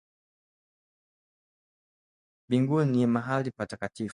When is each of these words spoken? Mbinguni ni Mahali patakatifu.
Mbinguni 2.49 2.91
ni 2.97 3.05
Mahali 3.07 3.51
patakatifu. 3.51 4.09